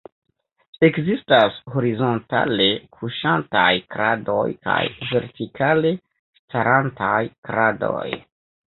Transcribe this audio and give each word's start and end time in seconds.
Ekzistas 0.87 1.59
horizontale 1.73 2.67
kuŝantaj 2.97 3.69
kradoj 3.95 4.41
kaj 4.67 4.81
vertikale 5.13 5.97
starantaj 6.43 7.19
kradoj. 7.47 8.07